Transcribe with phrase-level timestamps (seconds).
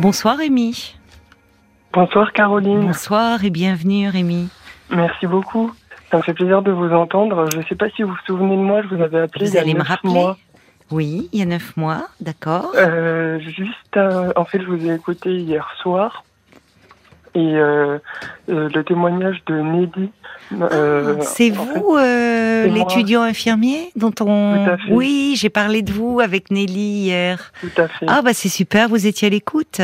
[0.00, 0.96] Bonsoir Rémi.
[1.92, 2.86] Bonsoir Caroline.
[2.86, 4.48] Bonsoir et bienvenue Rémi.
[4.90, 5.72] Merci beaucoup.
[6.10, 7.48] Ça me fait plaisir de vous entendre.
[7.52, 9.46] Je ne sais pas si vous vous souvenez de moi, je vous avais appelé.
[9.46, 10.32] Vous allez me rappeler
[10.90, 12.72] Oui, il y a neuf mois, d'accord.
[12.74, 13.96] Euh, juste,
[14.36, 16.24] en fait, je vous ai écouté hier soir
[17.34, 17.98] et euh,
[18.48, 20.10] euh, le témoignage de Nelly.
[20.60, 24.64] Ah, c'est vous, l'étudiant infirmier dont on.
[24.64, 24.92] Tout à fait.
[24.92, 27.52] Oui, j'ai parlé de vous avec Nelly hier.
[27.60, 28.06] Tout à fait.
[28.08, 29.80] Ah bah c'est super, vous étiez à l'écoute.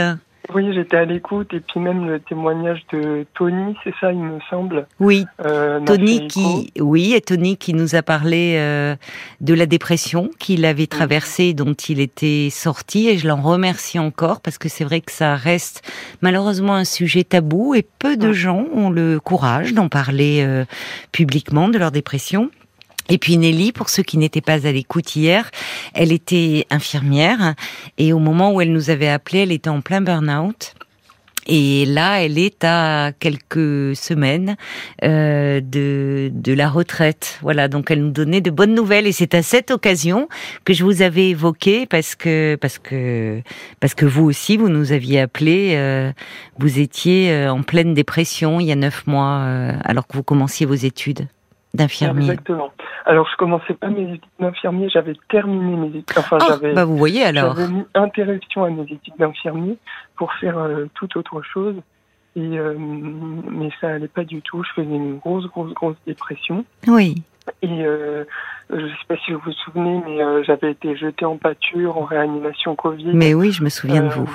[0.55, 4.39] Oui, j'étais à l'écoute et puis même le témoignage de Tony, c'est ça, il me
[4.49, 4.87] semble.
[4.99, 8.97] Oui, Euh, Tony qui, oui, et Tony qui nous a parlé euh,
[9.41, 14.41] de la dépression qu'il avait traversée, dont il était sorti, et je l'en remercie encore
[14.41, 15.83] parce que c'est vrai que ça reste
[16.21, 20.65] malheureusement un sujet tabou et peu de gens ont le courage d'en parler euh,
[21.13, 22.51] publiquement de leur dépression.
[23.11, 25.51] Et puis Nelly, pour ceux qui n'étaient pas à l'écoute hier,
[25.95, 27.55] elle était infirmière
[27.99, 30.75] et au moment où elle nous avait appelé, elle était en plein burn-out.
[31.47, 34.57] Et là, elle est à quelques semaines
[35.03, 37.39] euh, de, de la retraite.
[37.43, 39.07] Voilà, donc elle nous donnait de bonnes nouvelles.
[39.09, 40.29] Et c'est à cette occasion
[40.65, 43.41] que je vous avais évoqué parce que parce que
[43.81, 45.73] parce que vous aussi, vous nous aviez appelé.
[45.75, 46.13] euh,
[46.59, 50.23] vous étiez euh, en pleine dépression il y a neuf mois, euh, alors que vous
[50.23, 51.27] commenciez vos études
[51.75, 52.31] d'infirmier.
[52.31, 52.71] Exactement.
[53.07, 56.19] Alors, je commençais pas mes études d'infirmier, j'avais terminé mes études.
[56.19, 57.55] Enfin, Ah, j'avais bah vous voyez alors.
[57.57, 59.77] j'avais mis interruption à mes études d'infirmier
[60.17, 61.77] pour faire euh, toute autre chose.
[62.37, 64.63] Et euh, mais ça allait pas du tout.
[64.63, 66.65] Je faisais une grosse, grosse, grosse dépression.
[66.87, 67.23] Oui.
[67.63, 68.25] Et euh,
[68.73, 72.05] je sais pas si vous vous souvenez, mais euh, j'avais été jetée en pâture, en
[72.05, 73.11] réanimation Covid.
[73.15, 74.31] Mais oui, je me souviens de Euh, vous.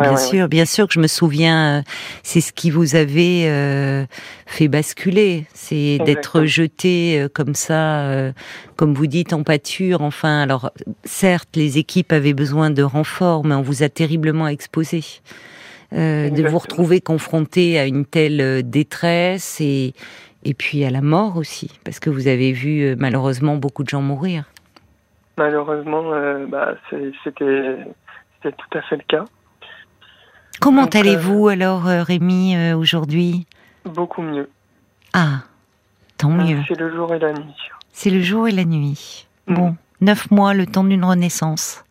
[0.00, 1.78] Bien ouais, sûr, bien sûr que je me souviens.
[1.78, 1.82] euh,
[2.24, 4.04] C'est ce qui vous avait euh,
[4.44, 8.32] fait basculer, c'est d'être jeté euh, comme ça, euh,
[8.74, 10.02] comme vous dites, en pâture.
[10.02, 10.72] Enfin, alors
[11.04, 15.02] certes, les équipes avaient besoin de renforts, mais on vous a terriblement exposé.
[15.92, 19.94] De vous retrouver confronté à une telle détresse et
[20.42, 24.02] et puis à la mort aussi, parce que vous avez vu malheureusement beaucoup de gens
[24.02, 24.44] mourir.
[25.38, 26.02] Malheureusement,
[26.48, 26.74] bah,
[27.22, 27.76] c'était
[28.42, 29.24] tout à fait le cas.
[30.60, 33.46] Comment allez-vous alors, euh, Rémi, euh, aujourd'hui?
[33.84, 34.48] Beaucoup mieux.
[35.12, 35.40] Ah,
[36.16, 36.58] tant mieux.
[36.68, 37.54] C'est le jour et la nuit.
[37.92, 39.26] C'est le jour et la nuit.
[39.46, 39.54] Mhm.
[39.56, 41.84] Bon, neuf mois, le temps d'une renaissance.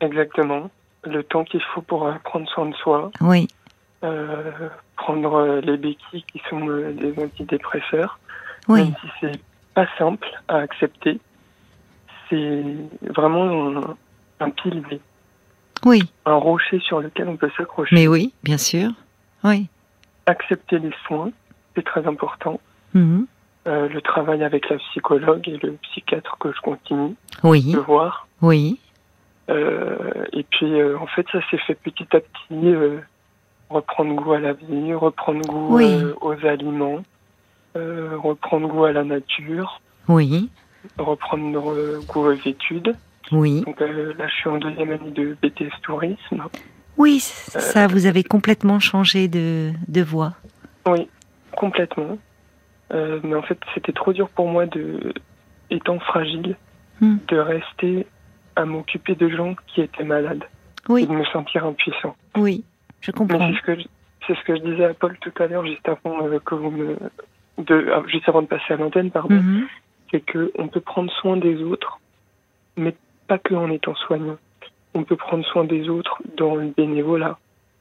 [0.00, 0.70] Exactement.
[1.04, 3.48] Le temps qu'il faut pour euh, prendre soin de soi, Oui,
[4.04, 8.18] euh, prendre euh, les béquilles qui sont euh, des antidépresseurs,
[8.68, 9.40] oui, même si c'est
[9.74, 11.20] pas simple à accepter,
[12.28, 12.64] c'est
[13.14, 13.96] vraiment un,
[14.40, 15.00] un pilier,
[15.84, 16.02] oui.
[16.24, 17.94] un rocher sur lequel on peut s'accrocher.
[17.94, 18.90] Mais oui, bien sûr.
[19.44, 19.68] Oui.
[20.26, 21.30] Accepter les soins,
[21.74, 22.60] c'est très important.
[22.94, 23.26] Mhm.
[23.68, 28.26] Euh, le travail avec la psychologue et le psychiatre que je continue Oui, de voir.
[28.42, 28.78] oui,
[29.48, 32.74] Euh, et puis, euh, en fait, ça s'est fait petit à petit.
[33.70, 36.00] reprendre goût à la vie, reprendre goût Oui.
[36.20, 37.02] aux aliments,
[37.74, 40.48] reprendre goût à la nature, oui,
[40.98, 42.94] reprendre goût aux études.
[43.32, 43.62] Oui.
[43.62, 46.42] Donc euh, là, je suis en deuxième année de BTS Tourisme.
[46.96, 50.34] Oui, c- ça, vous avez complètement changé de, de voie.
[50.86, 51.08] Oui,
[51.56, 52.18] complètement.
[52.92, 55.12] Euh, mais en fait, c'était trop dur pour moi, de,
[55.70, 56.56] étant fragile,
[57.00, 57.16] Hmm.
[57.28, 58.06] de rester
[58.54, 60.44] à m'occuper de gens qui étaient malades
[60.88, 62.16] et Oui, de me sentir impuissant.
[62.38, 62.64] oui,
[63.02, 63.38] je comprends.
[63.52, 63.84] c'est ce que je,
[64.26, 66.70] c'est ce que je disais à Paul tout à l'heure, juste avant euh, que vous
[66.70, 66.96] me,
[67.58, 69.66] de, ah, juste avant de passer à l'antenne, pardon, Mhm.
[70.10, 71.98] c'est que on peut prendre soin des autres,
[72.78, 72.94] mais
[73.26, 74.38] pas que en étant soignant.
[74.94, 77.38] On peut prendre soin des autres dans le bénévolat.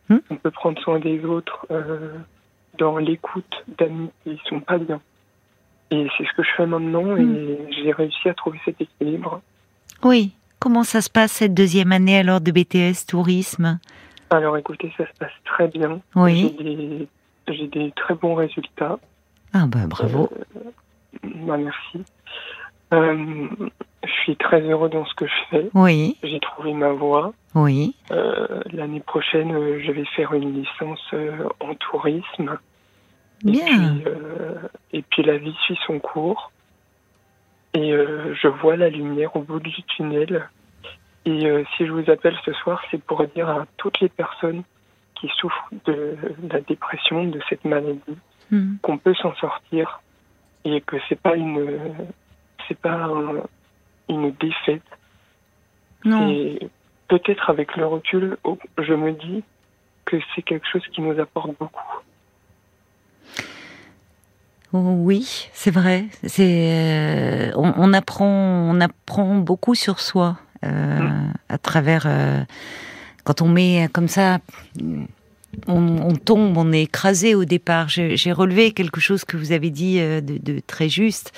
[0.10, 0.18] Hmm.
[0.30, 2.18] On peut prendre soin des autres euh,
[2.78, 5.02] dans l'écoute d'amis qui sont pas bien.
[5.92, 9.42] Et c'est ce que je fais maintenant et j'ai réussi à trouver cet équilibre.
[10.04, 10.34] Oui.
[10.60, 13.80] Comment ça se passe cette deuxième année alors de BTS Tourisme?
[14.32, 16.02] Alors écoutez, ça se passe très bien.
[16.16, 17.08] Oui.
[17.48, 18.98] J'ai des, très bons résultats.
[19.54, 20.30] Ah bah bravo.
[21.24, 22.04] Bah, merci.
[22.94, 23.48] Euh,
[24.04, 25.70] je suis très heureux dans ce que je fais.
[25.74, 27.34] Oui, J'ai trouvé ma voie.
[27.56, 31.14] oui, Euh, L'année prochaine, euh, je vais faire une licence
[31.60, 32.58] en tourisme.
[33.46, 33.66] Et bien.
[33.66, 34.04] puis,
[34.94, 36.52] et puis la vie suit son cours.
[37.74, 40.48] Et je vois la lumière au bout du tunnel.
[41.26, 41.42] Et
[41.76, 44.64] si je vous appelle ce soir, c'est pour dire à toutes les personnes
[45.16, 46.16] qui souffrent de
[46.50, 48.00] la dépression, de cette maladie,
[48.52, 48.78] Mhm.
[48.82, 50.00] qu'on peut s'en sortir
[50.64, 51.68] et que c'est pas une
[52.68, 53.44] c'est pas un-
[54.10, 54.84] une défaite
[56.04, 56.30] Non.
[56.30, 56.70] et
[57.08, 59.44] peut-être avec le recul oh, je me dis
[60.06, 61.82] que c'est quelque chose qui nous apporte beaucoup
[64.74, 66.06] Oui, c'est vrai.
[66.24, 71.00] C'est euh, on, on apprend, on apprend beaucoup sur soi euh,
[71.50, 72.44] à travers euh,
[73.24, 74.40] quand on met comme ça
[75.68, 77.90] on, tombe, on est écrasé au départ.
[77.90, 81.32] J'ai relevé quelque chose que vous avez dit euh, de, très juste.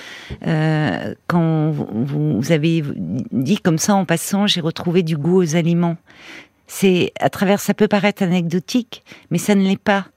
[0.45, 2.83] Euh, quand vous, avez
[3.31, 5.97] dit comme ça en passant, j'ai retrouvé du goût aux aliments.
[6.67, 10.07] C'est à travers, ça peut paraître anecdotique, mais ça ne l'est pas.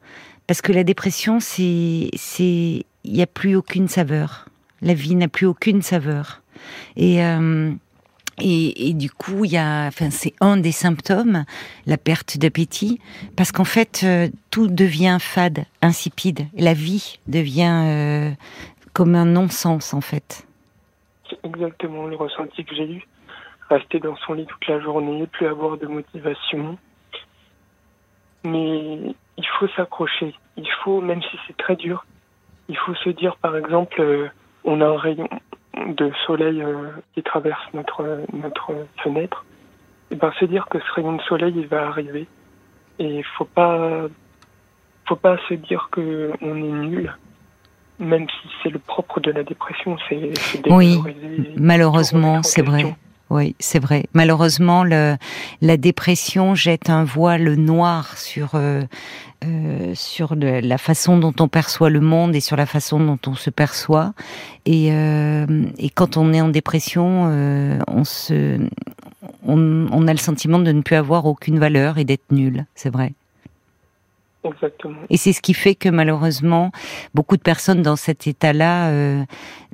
[0.47, 4.47] Parce que la dépression, c'est, c'est, il n'y a plus aucune saveur.
[4.83, 6.43] La vie n'a plus aucune saveur.
[6.97, 7.73] Et euh,
[8.41, 11.45] et, du coup, il y a, enfin, c'est un des symptômes,
[11.87, 13.01] la perte d'appétit,
[13.37, 16.47] parce qu'en fait, euh, tout devient fade, insipide.
[16.57, 18.31] La vie devient euh,
[18.93, 20.47] comme un non-sens, en fait.
[21.29, 23.07] C'est exactement le ressenti que j'ai eu.
[23.69, 26.77] Rester dans son lit toute la journée, plus avoir de motivation.
[28.43, 28.99] Mais
[29.37, 30.35] il faut s'accrocher.
[30.57, 32.05] Il faut, même si c'est très dur,
[32.69, 34.29] il faut se dire, par exemple, euh,
[34.65, 35.29] on a un rayon,
[35.87, 38.73] de soleil euh, qui traverse notre, notre
[39.03, 39.45] fenêtre,
[40.11, 42.27] et eh ben, c'est dire que ce rayon de soleil il va arriver.
[42.99, 44.09] Et il faut pas,
[45.07, 47.17] faut pas se dire que on est nul,
[48.01, 50.33] même si c'est le propre de la dépression, c'est
[50.69, 50.99] Oui,
[51.57, 52.97] malheureusement, c'est vrai.
[53.31, 54.07] Oui, c'est vrai.
[54.13, 55.17] Malheureusement, le,
[55.61, 58.83] la dépression jette un voile noir sur euh,
[59.47, 63.35] euh, sur la façon dont on perçoit le monde et sur la façon dont on
[63.35, 64.13] se perçoit.
[64.67, 65.47] Et, euh,
[65.79, 68.59] et quand on est en dépression, euh, on se
[69.47, 72.67] on, on, a le sentiment de ne plus avoir aucune valeur et d'être nul.
[72.75, 73.15] C'est vrai.
[74.43, 75.01] Exactement.
[75.11, 76.73] Et c'est ce qui fait que malheureusement,
[77.15, 79.23] beaucoup de personnes dans cet état-là euh,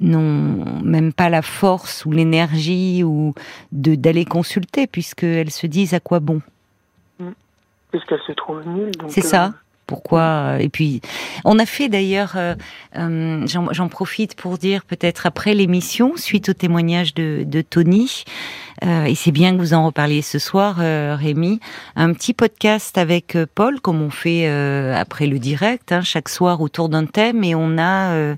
[0.00, 3.32] n'ont même pas la force ou l'énergie ou
[3.70, 6.42] de d'aller consulter puisqu'elles se disent à quoi bon?
[7.20, 7.30] Mmh.
[7.92, 8.92] Puisqu'elles se trouvent nulles.
[9.08, 9.54] C'est ça.
[9.86, 11.00] Euh, pourquoi euh, Et puis,
[11.44, 12.54] on a fait d'ailleurs, euh,
[12.96, 18.24] euh, j'en profite pour dire peut-être après l'émission, suite au témoignage de, de Tony,
[18.82, 21.60] et c'est bien que vous en reparliez ce soir, Rémi,
[21.96, 24.46] un petit podcast avec Paul, comme on fait
[24.94, 28.36] après le direct, hein, chaque soir autour d'un thème, et on a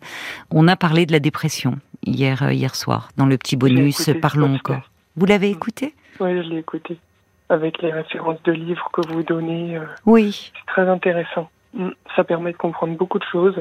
[0.52, 4.88] on a parlé de la dépression hier hier soir dans le petit bonus Parlons encore.
[5.16, 5.92] Vous l'avez écouté?
[6.20, 6.98] Oui, je l'ai écouté
[7.48, 9.76] avec les références de livres que vous donnez.
[9.76, 10.52] Euh, oui.
[10.54, 11.48] C'est très intéressant.
[11.74, 13.60] Mm, ça permet de comprendre beaucoup de choses.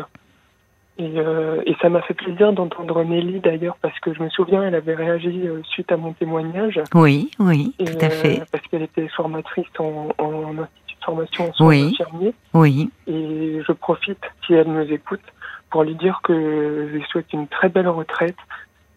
[1.00, 4.64] Et, euh, et ça m'a fait plaisir d'entendre Nelly d'ailleurs, parce que je me souviens,
[4.64, 6.82] elle avait réagi euh, suite à mon témoignage.
[6.96, 8.42] Oui, oui, tout à fait.
[8.52, 11.90] parce qu'elle était formatrice en, en, institut de formation en soins oui.
[11.94, 12.34] infirmiers.
[12.56, 12.90] Oui.
[13.06, 15.22] Et je profite, si elle nous écoute,
[15.70, 18.38] pour lui dire que je lui souhaite une très belle retraite.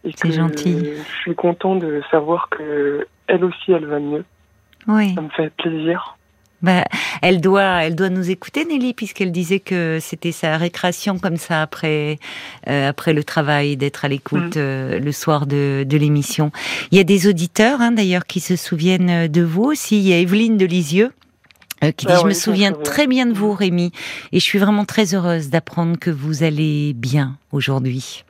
[0.03, 0.95] Et que gentil.
[0.97, 4.25] je suis content de savoir que elle aussi, elle va mieux.
[4.87, 5.15] Oui.
[5.15, 6.17] Ça me fait plaisir.
[6.63, 6.85] Bah,
[7.23, 11.63] elle doit, elle doit nous écouter, Nelly, puisqu'elle disait que c'était sa récréation comme ça
[11.63, 12.19] après,
[12.69, 14.61] euh, après le travail, d'être à l'écoute mm.
[14.61, 16.53] euh, le soir de, de l'émission.
[16.91, 19.99] Il y a des auditeurs, hein, d'ailleurs, qui se souviennent de vous aussi.
[19.99, 21.13] Il y a Evelyne de Lisieux.
[21.83, 23.91] Euh, qui dit, ah je me souviens très bien de vous, Rémi,
[24.33, 28.23] et je suis vraiment très heureuse d'apprendre que vous allez bien aujourd'hui.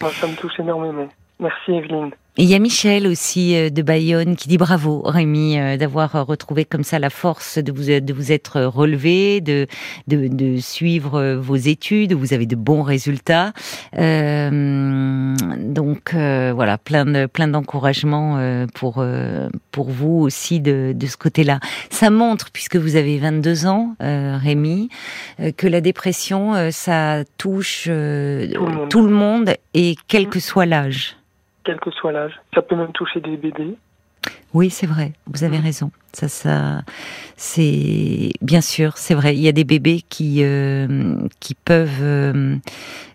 [0.00, 1.08] Ça me touche énormément.
[1.38, 2.10] Merci, Evelyne.
[2.36, 6.26] Et il y a Michel aussi euh, de Bayonne qui dit bravo Rémi euh, d'avoir
[6.26, 9.66] retrouvé comme ça la force de vous de vous être relevé, de
[10.06, 12.12] de, de suivre vos études.
[12.12, 13.52] Vous avez de bons résultats.
[13.98, 18.38] Euh, donc euh, voilà, plein de plein d'encouragements
[18.74, 19.04] pour
[19.72, 21.58] pour vous aussi de de ce côté-là.
[21.90, 24.88] Ça montre puisque vous avez 22 ans, Rémi,
[25.56, 31.16] que la dépression ça touche tout le, tout le monde et quel que soit l'âge
[31.64, 32.40] quel que soit l'âge.
[32.54, 33.76] Ça peut même toucher des bébés.
[34.52, 35.12] Oui, c'est vrai.
[35.26, 35.62] Vous avez mm.
[35.62, 35.90] raison.
[36.12, 36.82] Ça, ça,
[37.36, 39.36] c'est bien sûr, c'est vrai.
[39.36, 42.56] Il y a des bébés qui euh, qui peuvent euh,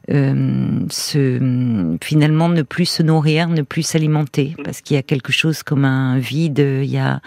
[0.10, 4.64] euh, se finalement ne plus se nourrir, ne plus s'alimenter, mm.
[4.64, 6.60] parce qu'il y a quelque chose comme un vide.
[6.60, 7.20] Il y a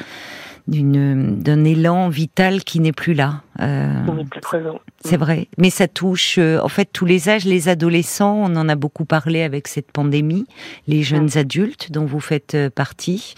[0.68, 3.42] d'une d'un élan vital qui n'est plus là.
[3.60, 4.80] Euh, plus présent.
[5.00, 8.37] C'est vrai, mais ça touche euh, en fait tous les âges, les adolescents.
[8.37, 10.46] On en a beaucoup parlé avec cette pandémie,
[10.87, 13.34] les jeunes adultes dont vous faites euh, partie.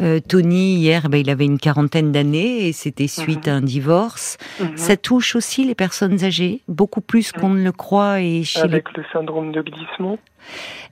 [0.00, 4.38] Euh, Tony hier, ben, il avait une quarantaine d'années et c'était suite à un divorce.
[4.76, 8.96] Ça touche aussi les personnes âgées, beaucoup plus qu'on ne le croit et chez avec
[8.96, 10.18] le syndrome de glissement.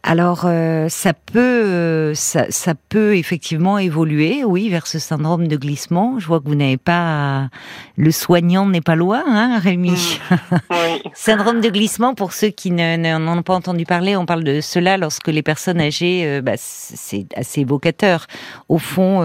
[0.09, 5.57] Alors euh, ça peut euh, ça, ça, peut effectivement évoluer, oui, vers ce syndrome de
[5.57, 6.21] glissement.
[6.21, 7.49] Je vois que vous n'avez pas
[7.97, 10.21] le soignant n'est pas loin, hein, Rémi.
[10.31, 10.75] Hmm.
[11.15, 14.97] syndrome de glissement pour ceux qui n'en ont pas entendu parler, on parle de cela
[14.97, 18.27] lorsque les personnes âgées, euh, bah, c'est assez évocateur.
[18.69, 19.23] Au fond,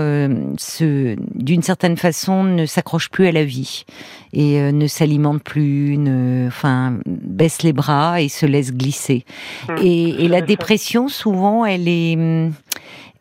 [0.60, 3.86] d'une certaine façon, ne s'accrochent plus à la vie
[4.34, 9.26] et ne s'alimentent plus, ne, enfin, baissent les bras et se laissent glisser.
[9.68, 9.76] Hmm.
[9.84, 12.14] Et, et la dépression, souvent, elle est,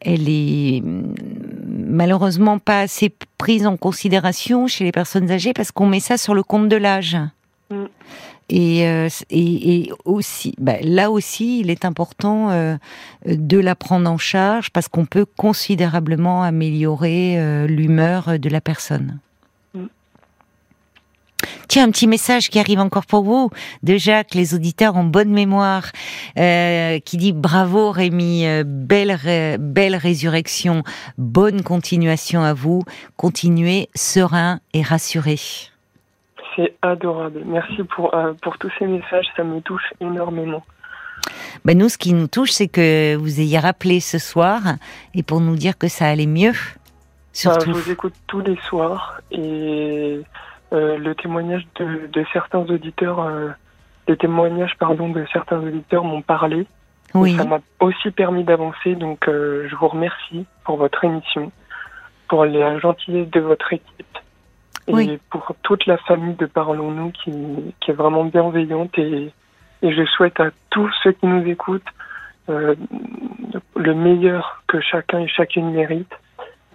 [0.00, 1.14] elle est mm,
[1.66, 6.34] malheureusement pas assez prise en considération chez les personnes âgées parce qu'on met ça sur
[6.34, 7.16] le compte de l'âge.
[7.70, 7.84] Mm.
[8.52, 12.76] Euh, et, et, aussi, bah, là aussi, il est important euh,
[13.26, 19.20] de la prendre en charge parce qu'on peut considérablement améliorer euh, l'humeur de la personne.
[21.70, 23.48] Tiens, un petit message qui arrive encore pour vous,
[23.84, 25.92] de Jacques, les auditeurs ont bonne mémoire,
[26.34, 29.16] qui dit bravo Rémi, belle,
[29.60, 30.82] belle résurrection,
[31.16, 32.82] bonne continuation à vous,
[33.16, 35.36] continuez serein et rassuré.
[36.56, 37.42] C'est adorable.
[37.46, 40.64] Merci pour, euh, pour tous ces messages, ça me touche énormément.
[41.64, 44.60] Ben nous, ce qui nous touche, c'est que vous ayez rappelé ce soir
[45.14, 46.54] et pour nous dire que ça allait mieux.
[47.32, 47.66] Surtout.
[47.66, 50.20] je vous écoute tous les soirs et
[50.72, 53.48] euh, le témoignage de, de certains auditeurs, euh,
[54.08, 56.66] les témoignages pardon de certains auditeurs m'ont parlé.
[57.14, 57.36] Oui.
[57.36, 61.50] Ça m'a aussi permis d'avancer, donc je vous remercie pour votre émission,
[62.28, 64.18] pour la gentillesse de votre équipe
[64.98, 67.32] et pour toute la famille de Parlons-nous qui,
[67.80, 69.32] qui, est vraiment bienveillante et,
[69.82, 71.82] et, je souhaite à tous ceux qui nous écoutent
[72.48, 72.74] euh,
[73.76, 76.12] le meilleur que chacun et chacune mérite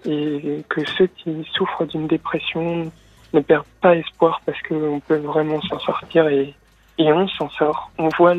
[0.05, 2.91] et que ceux qui souffrent d'une dépression
[3.34, 6.53] ne perdent pas espoir parce qu'on peut vraiment s'en sortir et,
[6.98, 7.91] et on s'en sort.
[7.98, 8.36] On voit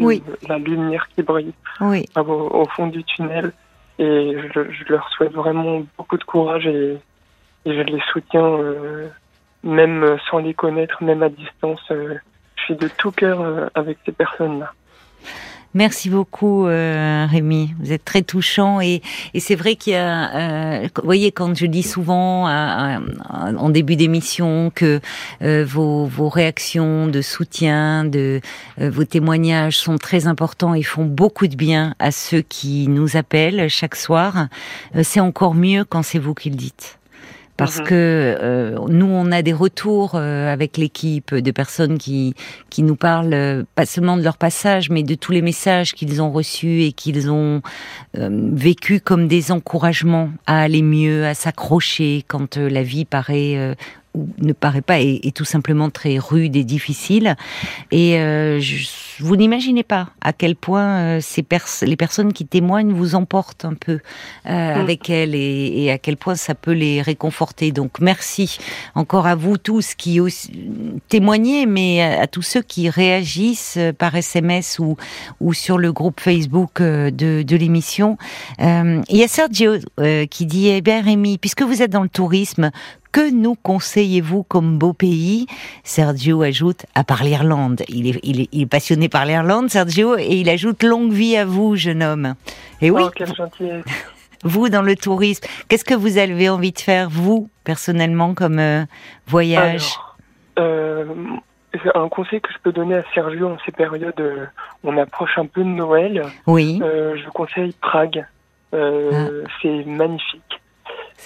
[0.49, 3.53] la lumière qui brille au, fond du tunnel
[3.99, 6.99] et je, je, leur souhaite vraiment beaucoup de courage et,
[7.65, 8.45] et je les soutiens.
[8.45, 9.09] Euh,
[9.67, 11.83] même sans les connaître, même à distance.
[11.91, 12.15] Euh,
[12.57, 14.73] je suis de tout cœur euh, avec ces personnes-là.
[15.75, 17.75] Merci beaucoup, Rémi.
[17.81, 19.03] Vous êtes très touchant et,
[19.35, 24.73] et c'est vrai qu'il y a, vous voyez, quand je dis souvent en début d'émission
[24.75, 25.01] que
[25.41, 28.41] vos, vos, réactions de soutien, de
[28.79, 33.69] vos témoignages sont très importants et font beaucoup de bien à ceux qui nous appellent
[33.69, 34.49] chaque soir,
[35.03, 36.99] c'est encore mieux quand c'est vous qui le dites
[37.57, 37.85] parce mhm.
[37.85, 42.35] que euh, nous on a des retours euh, avec l'équipe de personnes qui
[42.71, 46.21] qui nous parlent euh, pas seulement de leur passage mais de tous les messages qu'ils
[46.21, 47.63] ont reçus et qu'ils ont
[48.15, 53.77] vécu comme des encouragements à aller mieux, à s'accrocher quand la vie paraît
[54.39, 57.37] ne paraît pas est, tout simplement très rude et difficile.
[57.91, 58.61] Et euh,
[59.21, 61.45] vous n'imaginez pas à quel point euh, ces
[61.83, 64.01] les personnes qui témoignent vous emportent un peu
[64.47, 64.81] euh, mm.
[64.81, 67.73] avec elles et, à quel point ça peut les réconforter.
[67.73, 68.59] Donc merci
[68.95, 70.21] encore à vous tous qui
[71.09, 74.97] témoignez, mais à, tous ceux qui réagissent par SMS ou,
[75.41, 77.11] ou sur le groupe Facebook de,
[77.43, 78.19] de l'émission.
[78.59, 79.75] il y a Sergio
[80.31, 82.71] qui dit, eh bien Rémi, puisque vous êtes dans le tourisme,
[83.17, 85.47] que nous conseillez-vous comme beau pays
[85.85, 87.81] Sergio ajoute, à part l'Irlande.
[87.89, 91.77] Il est, il, est, passionné par l'Irlande, Sergio, et il ajoute longue vie à vous,
[91.77, 92.35] jeune homme.
[92.83, 93.03] Et oui.
[93.07, 93.45] Oh,
[94.45, 98.85] vous, dans le tourisme, qu'est-ce que vous avez envie de faire, vous, personnellement, comme euh,
[99.27, 99.95] voyage
[100.59, 101.07] euh,
[101.95, 104.45] un conseil que je peux donner à Sergio en ces périodes euh,
[104.85, 106.23] on approche un peu de Noël.
[106.47, 106.81] Oui.
[106.83, 108.27] je conseille Prague.
[108.75, 108.77] Ah.
[109.63, 110.61] C'est magnifique.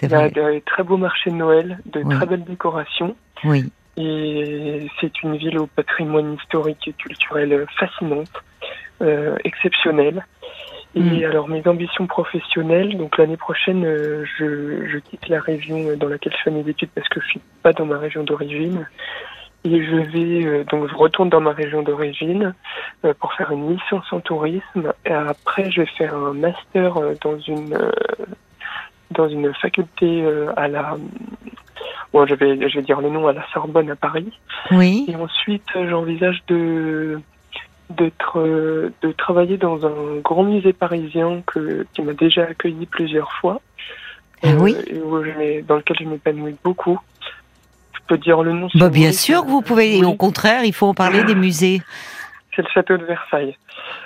[0.02, 3.16] Il y a de très beaux marchés de Noël, de très belles décorations.
[3.44, 3.70] Oui.
[3.97, 8.30] Et c'est une ville au patrimoine historique et culturel fascinante,
[9.02, 10.25] euh, exceptionnelle.
[10.94, 11.25] Et mm.
[11.25, 16.32] alors mes ambitions professionnelles, donc l'année prochaine, euh, je, je, quitte la région dans laquelle
[16.37, 18.87] je fais mes études parce que je suis pas dans ma région d'origine.
[19.62, 22.54] Et je vais euh, donc je retourne dans ma région d'origine
[23.04, 24.92] euh, pour faire une licence en tourisme.
[25.04, 27.76] Et après, je vais faire un master dans une
[29.11, 30.97] dans une faculté euh, à la
[32.12, 34.33] bon je vais je vais dire le nom à la Sorbonne à Paris.
[34.71, 35.07] Oui.
[35.09, 37.21] Et ensuite j'envisage de
[37.90, 43.33] d'être euh, de travailler dans un grand musée parisien que qui m'a déjà accueilli plusieurs
[43.33, 43.61] fois.
[44.43, 44.76] Ah oui.
[44.93, 46.99] euh, et dans lequel je m'épanouis beaucoup.
[47.93, 50.05] Je peux dire le nom bah, bien sûr que vous pouvez.
[50.05, 51.83] Au contraire il faut en parler des musées.
[52.55, 53.57] C'est le château de Versailles.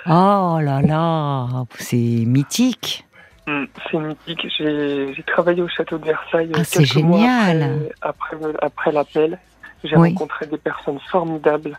[0.07, 1.47] Oh là là
[1.77, 3.04] c'est mythique
[3.47, 4.47] C'est mythique.
[4.57, 7.59] J'ai travaillé au château de Versailles ah, quelques génial.
[7.59, 9.39] mois après, après, l'appel.
[9.83, 11.77] J'ai rencontré des personnes formidables.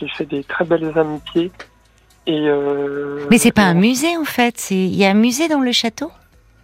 [0.00, 1.52] J'ai fait des très belles amitiés.
[2.26, 4.70] Et euh, Mais c'est pas un musée en fait.
[4.70, 6.10] Il y a un musée dans le château?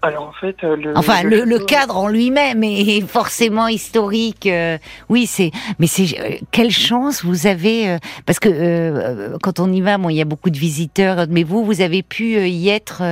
[0.04, 4.46] Alors en fait, euh, le, enfin le, cadre en lui-même est forcément historique.
[4.46, 4.76] Euh,
[5.08, 5.50] oui, c'est.
[5.78, 7.96] Mais c'est euh, quelle chance vous avez
[8.26, 11.24] parce que quand on y va, bon, il y a beaucoup de visiteurs.
[11.30, 13.02] Mais vous, vous avez pu y être,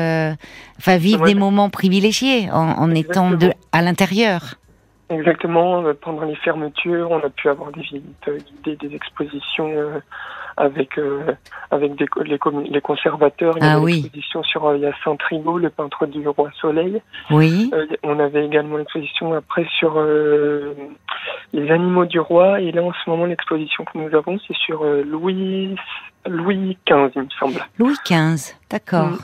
[0.78, 4.56] enfin vivre des moments privilégiés en, étant de, à l'intérieur.
[5.08, 5.82] Exactement.
[6.02, 8.30] Pendant les fermetures, on a pu avoir des visites
[8.64, 9.72] guidées, des expositions
[10.56, 11.32] avec euh,
[11.70, 12.38] avec des, les,
[12.70, 13.54] les conservateurs.
[13.56, 13.92] Il y Ah avait oui.
[14.02, 17.00] l'exposition sur euh, Hyacinthe Rigaud, le peintre du roi Soleil.
[17.30, 17.70] Oui.
[17.74, 20.74] Euh, on avait également l'exposition après sur euh,
[21.52, 22.60] les animaux du roi.
[22.60, 25.74] Et là, en ce moment, l'exposition que nous avons, c'est sur euh, Louis
[26.26, 27.60] Louis XV, il me semble.
[27.78, 29.06] Louis XV, d'accord.
[29.08, 29.18] Mm.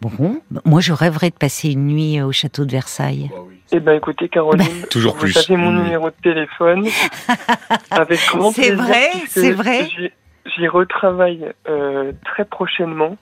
[0.00, 3.30] Bon, moi je rêverais de passer une nuit au château de Versailles.
[3.72, 5.36] Eh ben, écoutez, Caroline, Toujours vous plus.
[5.36, 5.82] avez mon Mm.
[5.82, 6.86] numéro de téléphone.
[7.90, 9.88] Avec grand C'est vrai, c'est vrai.
[10.58, 13.16] J'y- retravaille euh, très prochainement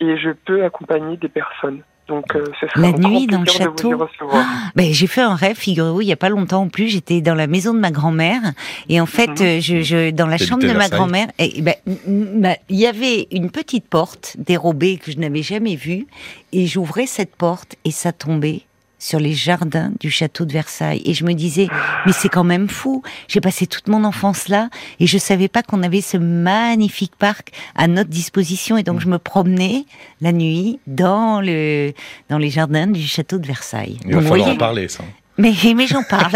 [0.00, 1.80] et je peux accompagner des personnes.
[2.08, 3.98] Donc, euh, ce sera La nuit dans le château.
[3.98, 4.44] recevoir.
[4.76, 7.34] Ben, j'ai fait un rêve, figurez-vous, il y a pas longtemps en plus, j'étais dans
[7.34, 8.40] la maison de ma grand-mère
[8.88, 9.46] et en fait, Mhm.
[9.46, 11.74] euh, je, je dans la chambre de ma grand-mère, ben,
[12.06, 16.06] ma- il y avait une petite porte dérobée que je n'avais jamais vue
[16.52, 18.60] et j'ouvrais cette porte et ça tombait
[18.98, 21.68] sur les jardins du château de Versailles et je me disais
[22.06, 25.62] mais c'est quand même fou j'ai passé toute mon enfance là et je savais pas
[25.62, 29.84] qu'on avait ce magnifique parc à notre disposition et donc je me promenais
[30.22, 31.92] la nuit dans le
[32.30, 35.04] dans les jardins du château de Versailles Il va Donc, falloir voyez, en parler, ça.
[35.36, 36.32] mais, mais j'en parle.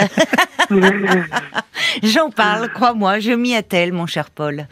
[2.02, 4.66] j'en parle, crois-moi, je m'y attelle, mon cher Paul.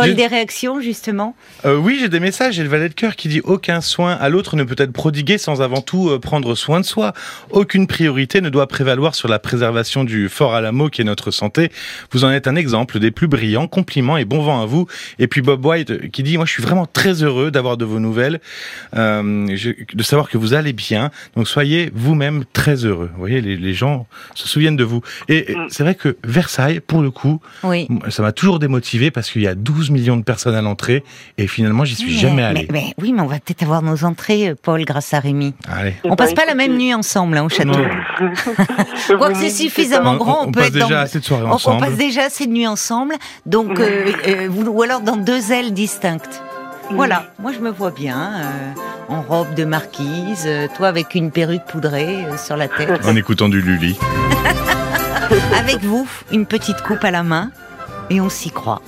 [0.00, 1.34] Paul, J'ai- des réactions, justement
[1.64, 2.54] Euh, oui, j'ai des messages.
[2.54, 5.38] J'ai le valet de cœur qui dit aucun soin à l'autre ne peut être prodigué
[5.38, 7.12] sans avant tout euh, prendre soin de soi.
[7.50, 11.70] Aucune priorité ne doit prévaloir sur la préservation du fort Alamo qui est notre santé.
[12.12, 13.68] Vous en êtes un exemple des plus brillants.
[13.68, 14.86] Compliments et bon vent à vous.
[15.18, 17.98] Et puis Bob White qui dit moi je suis vraiment très heureux d'avoir de vos
[18.00, 18.40] nouvelles,
[18.96, 21.10] euh, je- de savoir que vous allez bien.
[21.36, 23.10] Donc soyez vous-même très heureux.
[23.14, 25.00] Vous voyez, les, les gens se souviennent de vous.
[25.28, 25.66] Et Mm.
[25.70, 27.88] c'est vrai que Versailles, pour le coup, Oui.
[28.08, 31.04] ça m'a toujours démotivé parce qu'il y a 12 millions de personnes à l'entrée
[31.38, 32.68] et finalement j'y suis Mais- jamais mais- allé.
[32.70, 35.54] mais oui, mais on va peut-être avoir nos entrées, euh, Paul, grâce à Rémi.
[35.68, 35.94] Allez.
[36.04, 37.70] On passe pas la même nuit ensemble hein, au château.
[37.70, 38.30] Non.
[39.18, 40.96] Quoique c'est suffisamment grand, on, peut passe être déjà dans...
[40.96, 41.80] assez de soirées on- on, ensemble.
[41.86, 43.14] passe déjà assez de nuits ensemble,
[43.46, 46.42] donc euh, euh, ou alors dans deux ailes distinctes.
[46.90, 51.32] Voilà, moi je me vois bien euh, en robe de marquise, euh, toi avec une
[51.32, 53.04] perruque poudrée euh, sur la tête.
[53.04, 53.98] En écoutant du Lully.
[55.58, 57.50] avec vous, une petite coupe à la main,
[58.10, 58.82] et on s'y croit.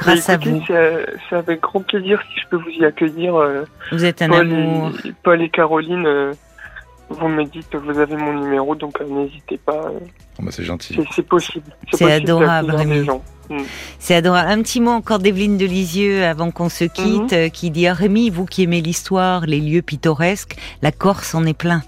[0.00, 3.34] Grâce à vous, C'est c'est avec grand plaisir si je peux vous y accueillir.
[3.36, 4.90] euh, vous êtes un Paul, amour.
[5.04, 6.32] et, Paul et Caroline, euh,
[7.10, 9.72] vous me dites que vous avez mon numéro, donc euh, n'hésitez pas.
[9.86, 9.98] euh,
[10.38, 10.98] Oh, bah, c'est gentil.
[11.14, 11.66] c'est- possible.
[11.92, 13.06] C'est adorable, Rémi.
[13.50, 13.56] Mm.
[13.98, 14.48] C'est adorable.
[14.48, 17.38] Un petit mot encore d'Evelyne de Lisieux avant qu'on se quitte, Mhm.
[17.38, 21.44] euh, qui dit ah, Rémi, vous qui aimez l'histoire, les lieux pittoresques, la Corse en
[21.44, 21.82] est plein.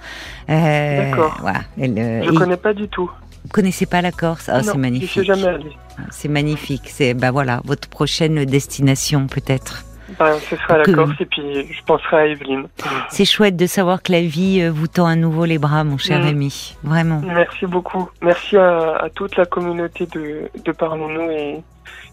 [0.50, 1.36] Euh, D'accord.
[1.40, 1.60] Voilà.
[1.80, 3.10] Euh, Je et connais pas du tout.
[3.44, 4.48] Vous connaissez pas la Corse?
[4.48, 5.22] Ah, c'est suis magnifique.
[5.24, 5.72] jamais allé.
[6.10, 6.82] C'est magnifique.
[6.86, 9.84] C'est bah voilà votre prochaine destination peut-être.
[10.18, 12.66] Ben, ce sera la Que- Corse et puis je penserai à Evelyne.
[13.10, 15.96] C'est chouette de savoir que la vie euh, vous tend à nouveau les bras, mon
[15.98, 16.24] cher Mhm.
[16.26, 16.76] Rémi.
[16.82, 17.20] Vraiment.
[17.24, 18.08] Merci beaucoup.
[18.20, 21.62] Merci à, à toute la communauté de, de Parlons-nous et,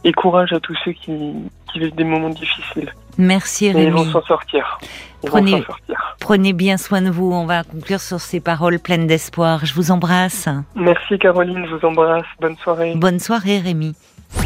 [0.05, 1.33] et courage à tous ceux qui,
[1.71, 2.93] qui vivent des moments difficiles.
[3.17, 3.91] Merci Et ils Rémi.
[3.91, 4.79] vont s'en sortir.
[6.19, 7.31] Prenez bien soin de vous.
[7.31, 9.65] On va conclure sur ces paroles pleines d'espoir.
[9.65, 10.47] Je vous embrasse.
[10.75, 12.25] Merci Caroline, je vous embrasse.
[12.39, 12.93] Bonne soirée.
[12.95, 13.95] Bonne soirée Rémi.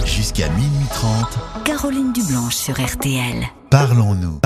[0.05, 3.43] Jusqu'à minuit 30, Caroline Dublanche sur RTL.
[3.69, 4.39] parlons-nous.